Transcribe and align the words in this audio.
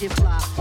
What's 0.00 0.58
up? 0.58 0.59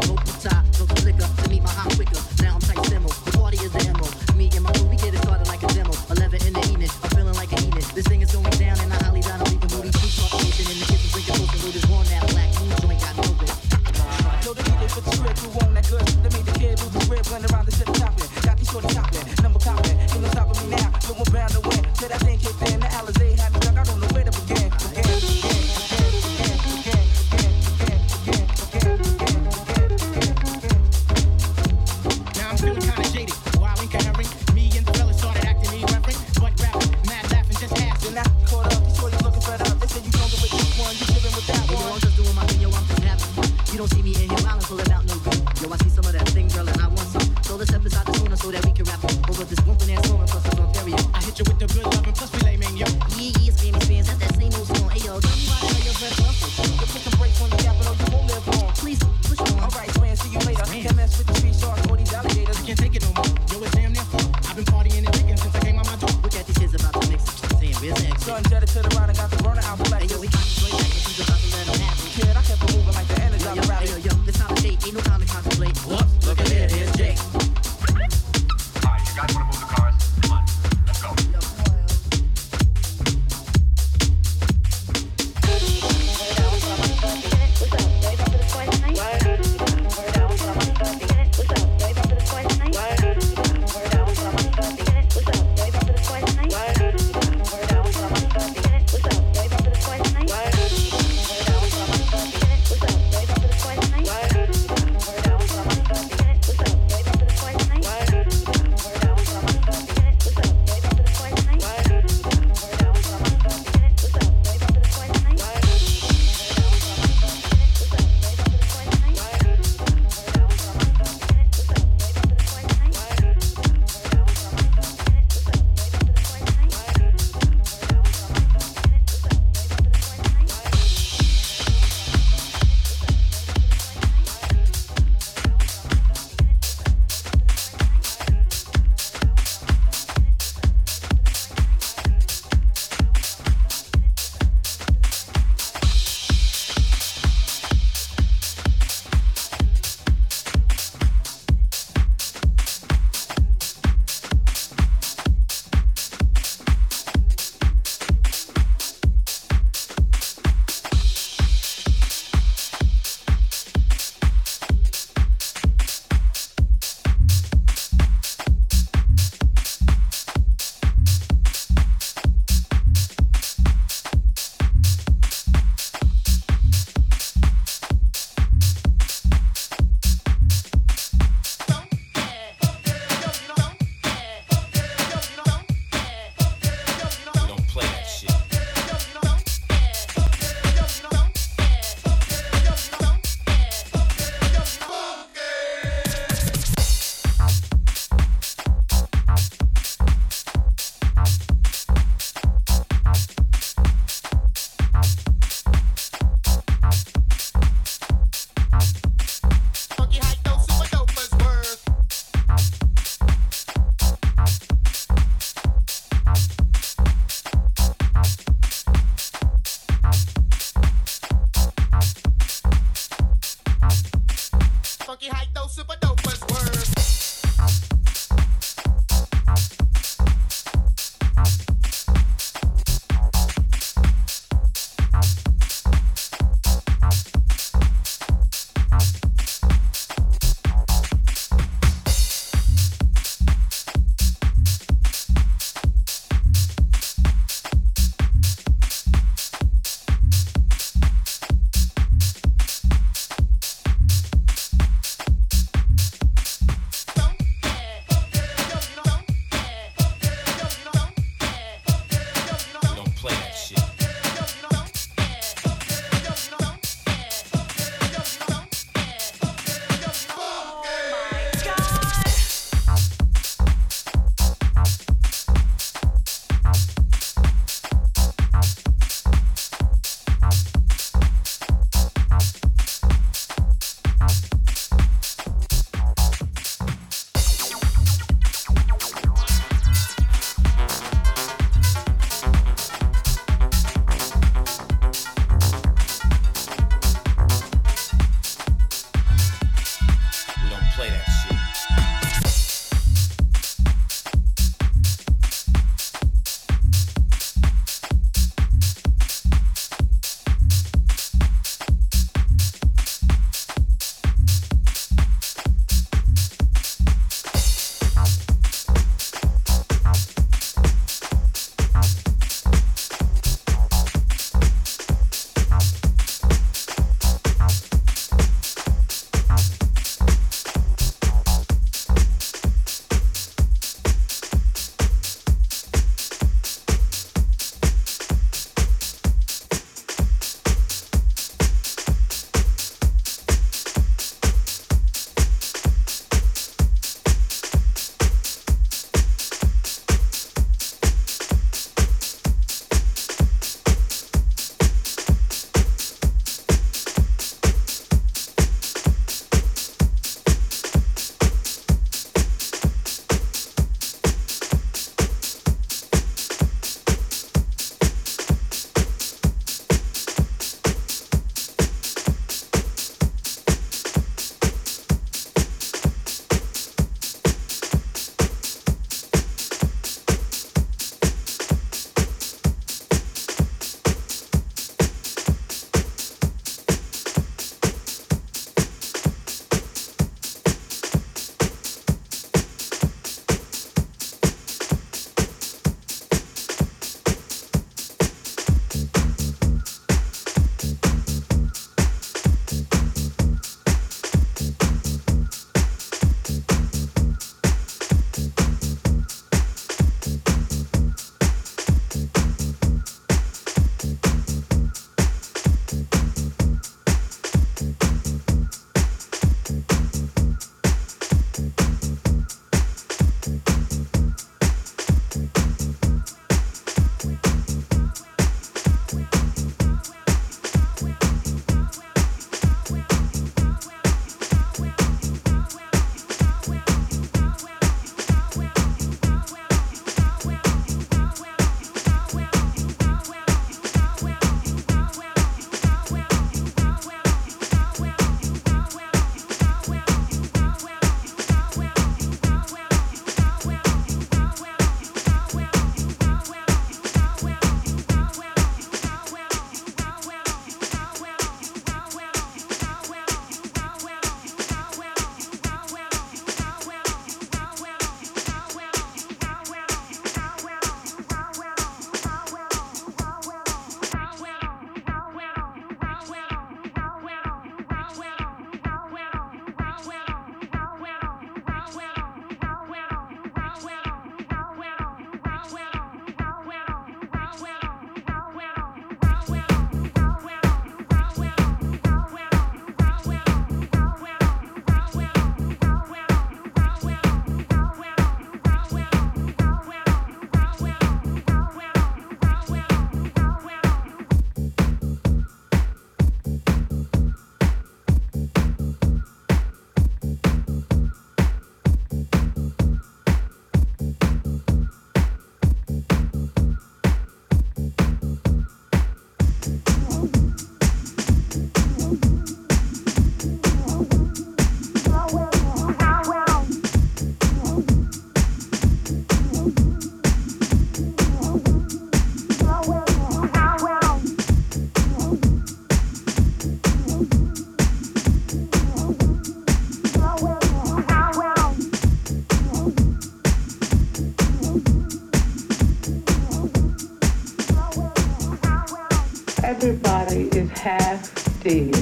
Half 550.80 551.34
dead. 551.62 551.94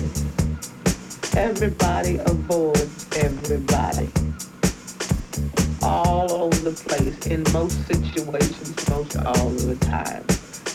Everybody 1.35 2.17
avoids 2.19 3.07
everybody. 3.17 4.07
All 5.81 6.31
over 6.31 6.69
the 6.69 6.83
place, 6.85 7.25
in 7.25 7.43
most 7.53 7.87
situations, 7.87 8.89
most 8.89 9.17
all 9.17 9.47
of 9.47 9.65
the 9.65 9.85
time. 9.85 10.23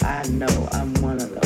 I 0.02 0.26
know 0.30 0.68
I'm 0.72 0.92
one 0.94 1.16
of 1.16 1.30
those. 1.30 1.41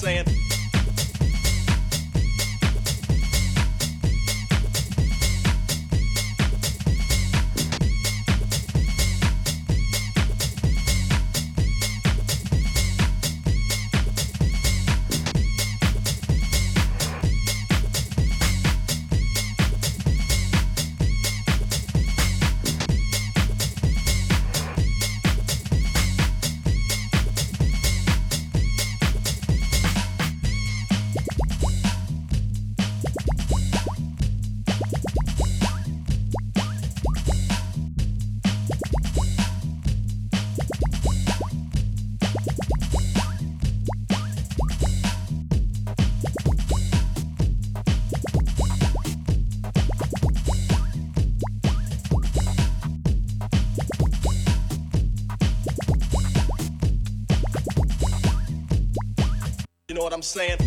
What 0.00 0.31
saying? 60.32 60.61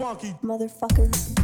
Funky 0.00 0.34
motherfucker. 0.42 1.39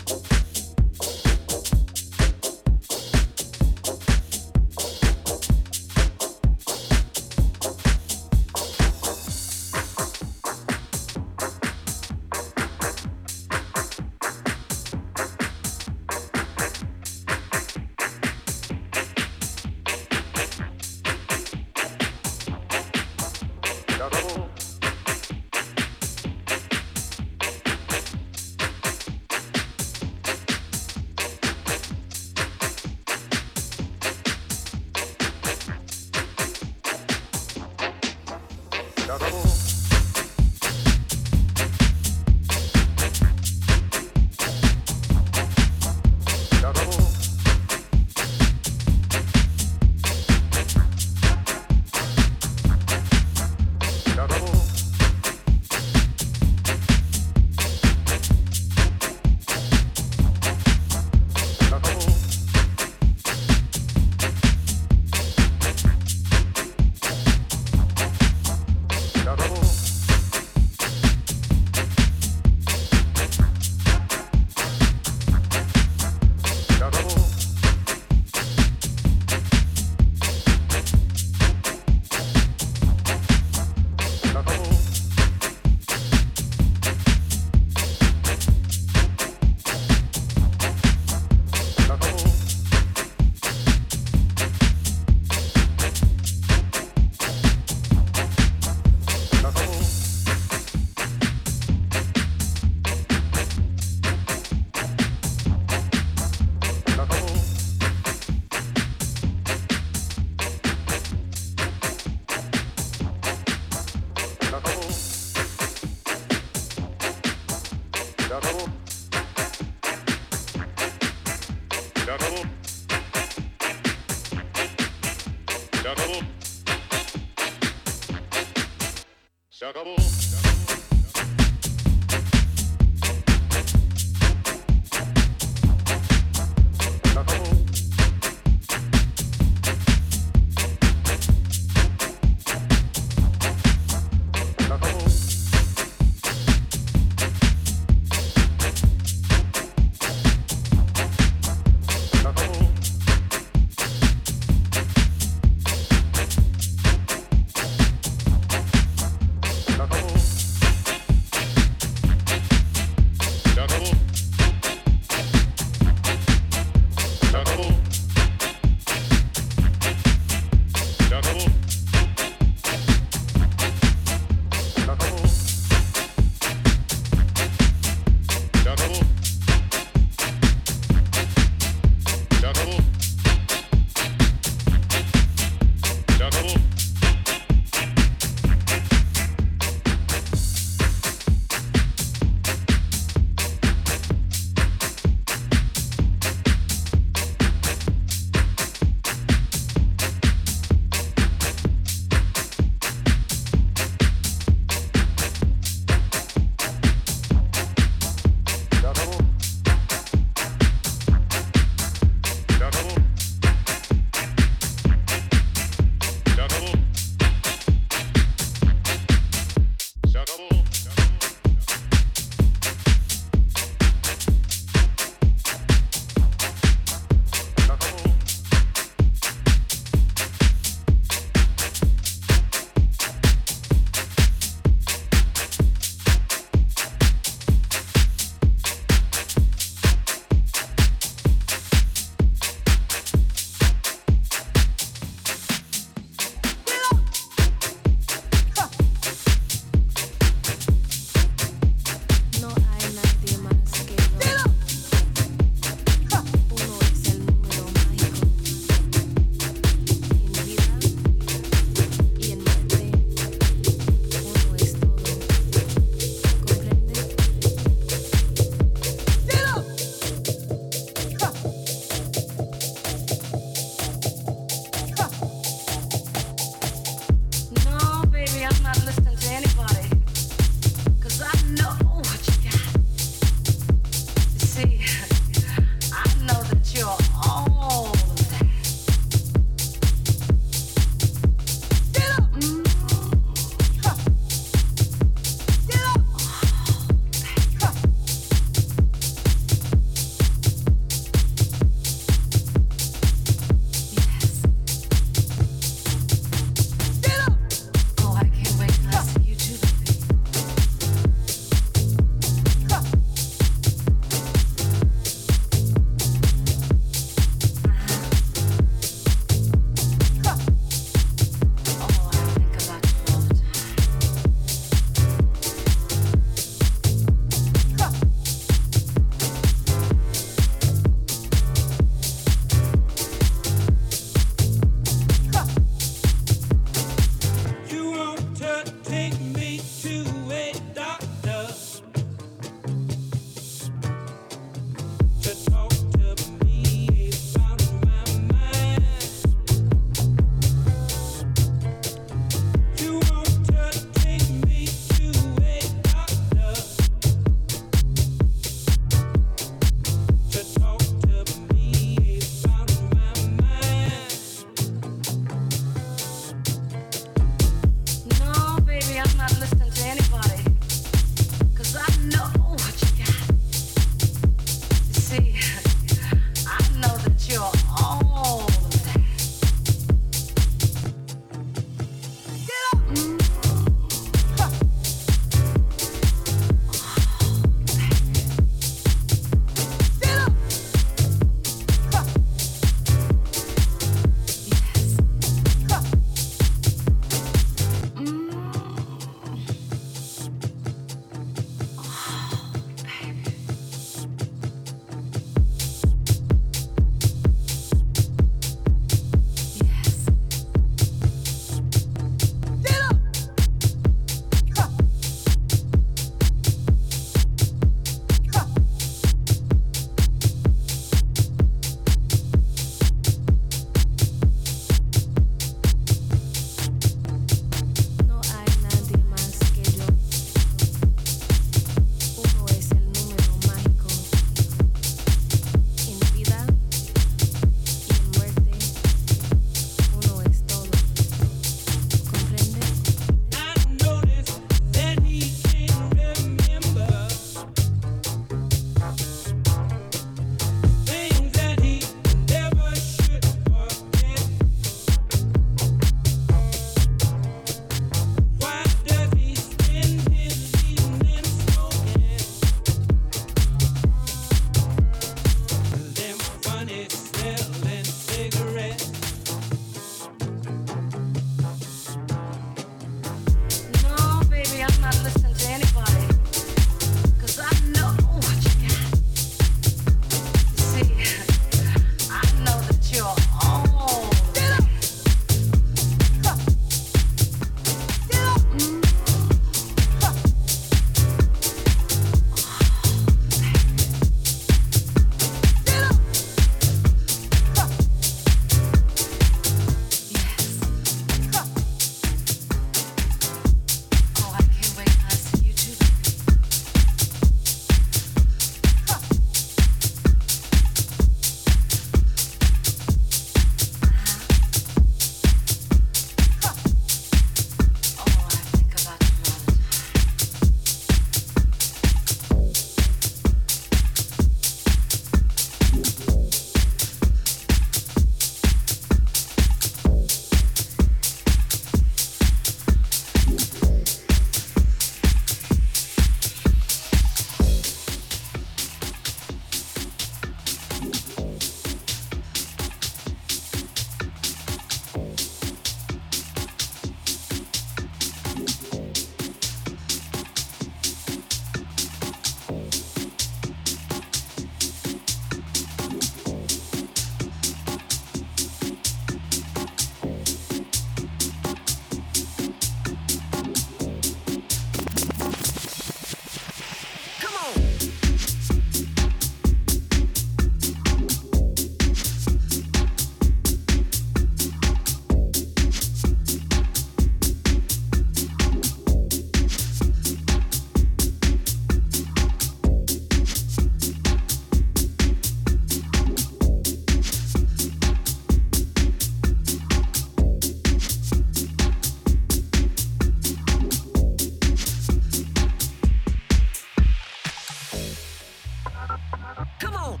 Come 599.58 599.74
on. 599.74 600.00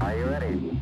Are 0.00 0.16
you 0.16 0.24
ready? 0.26 0.80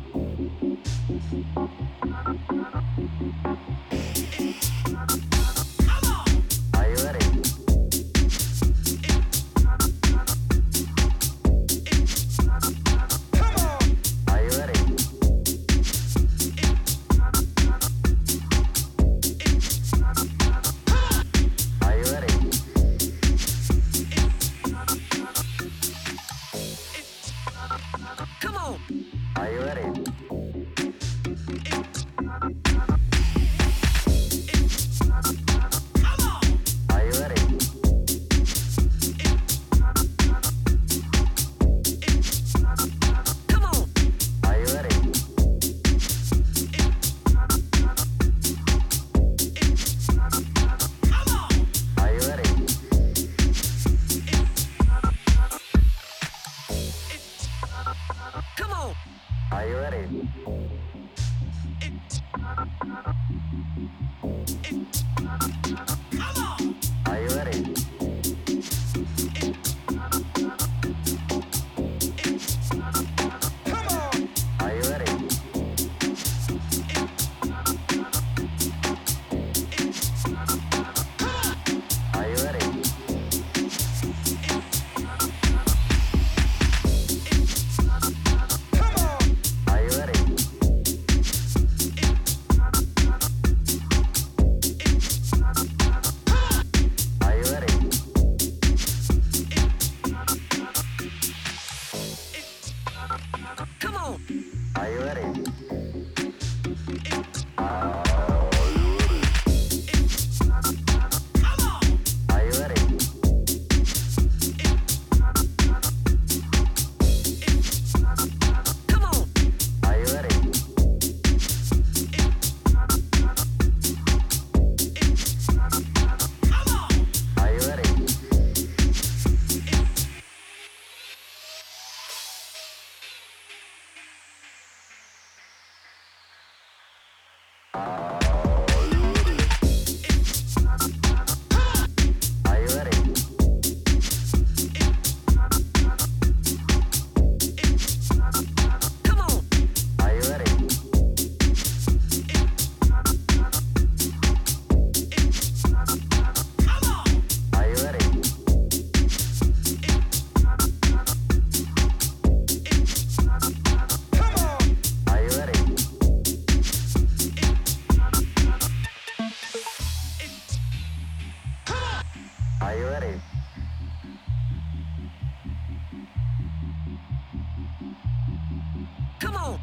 Come 179.19 179.35
on. 179.35 179.59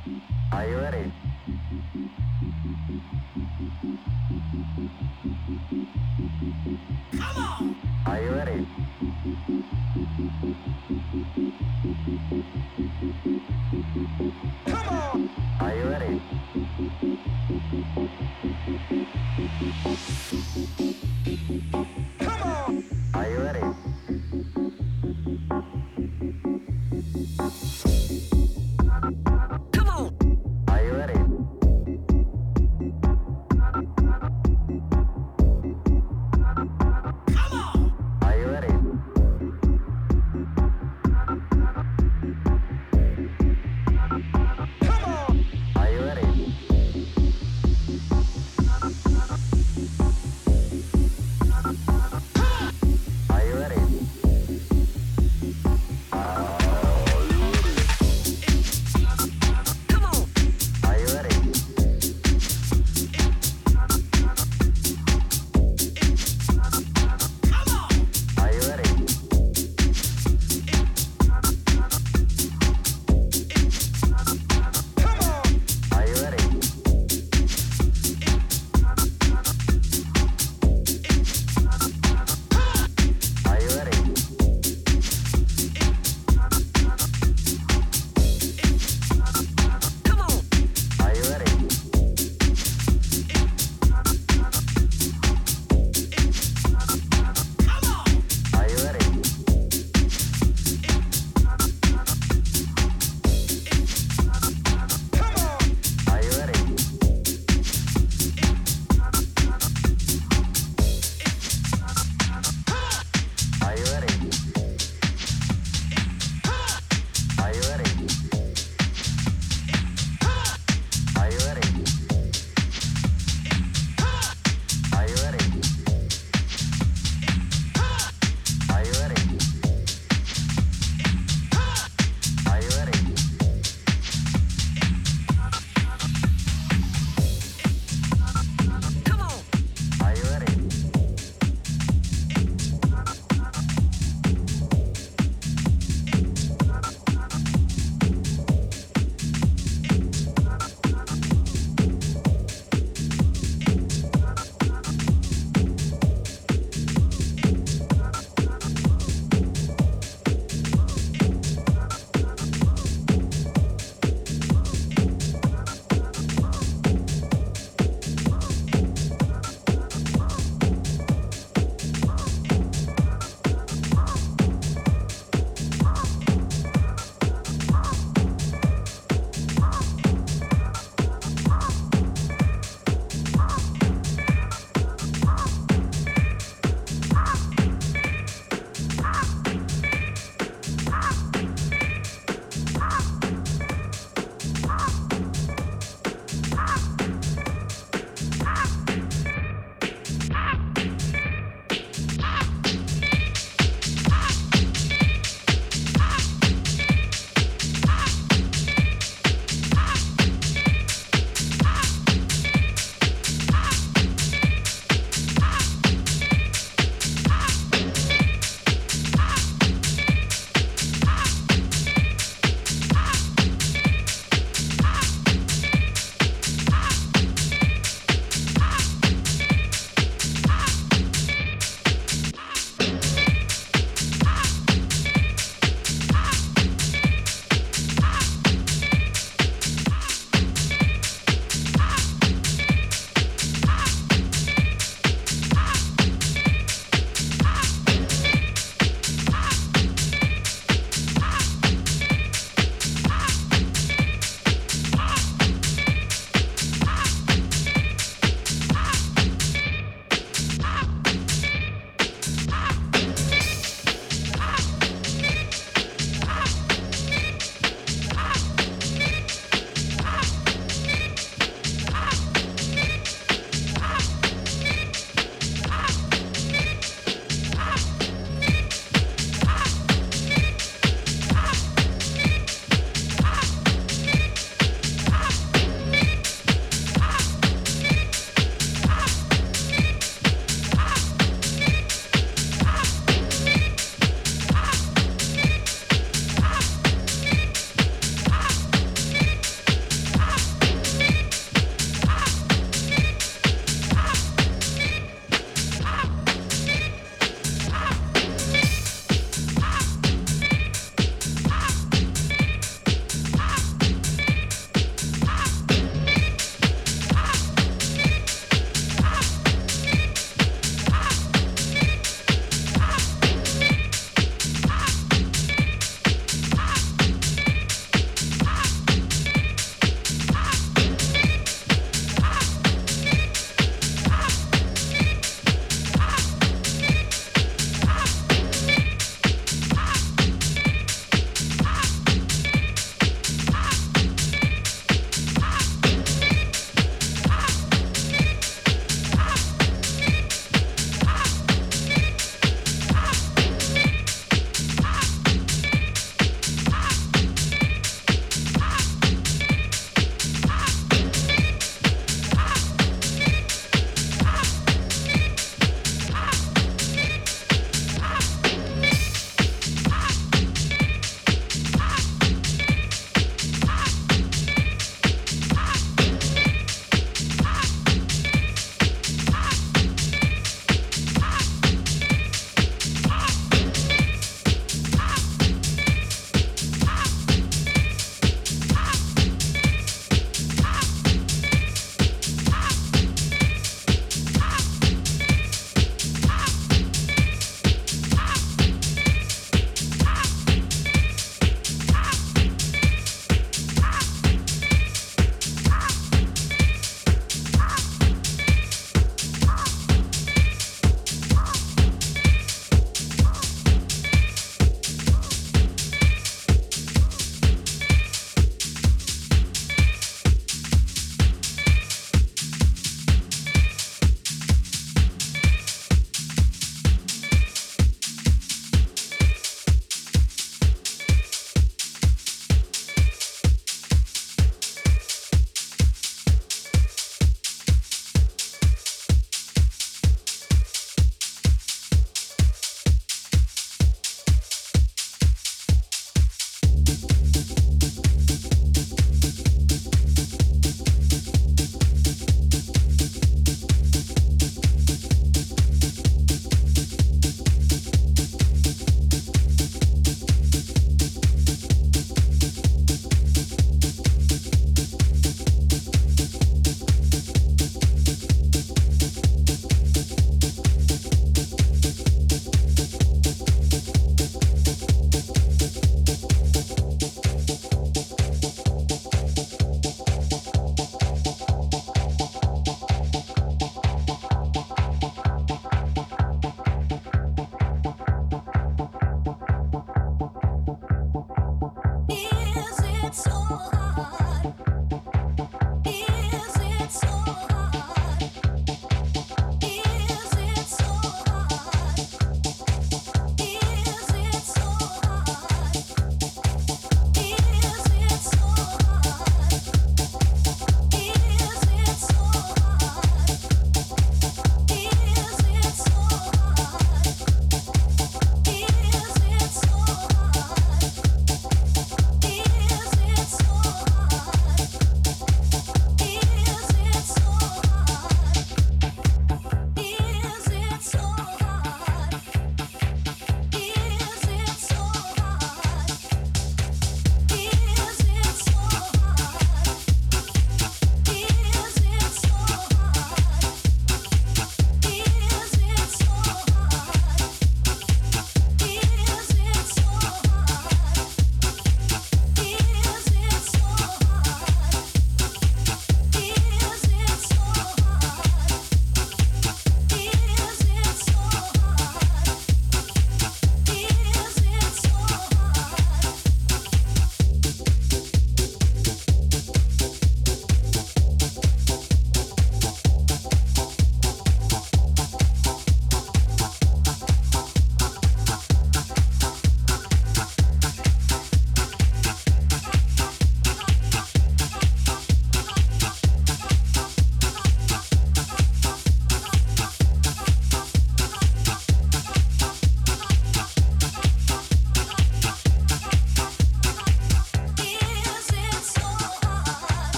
Are 0.53 0.69
you 0.69 0.77
ready? 0.77 1.13
Come 7.13 7.37
on. 7.37 7.77
Are 8.07 8.21
you 8.23 8.31
ready? 8.33 8.67
Come 14.67 14.89
on. 14.89 15.31
Are 15.61 15.75
you 15.75 15.85
ready? 15.85 16.21
Come 22.19 22.43
on. 22.43 22.85
Are 23.15 23.31
you 23.31 23.39
ready? 23.39 23.63